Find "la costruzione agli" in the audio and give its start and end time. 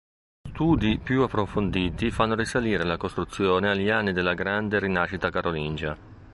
2.83-3.89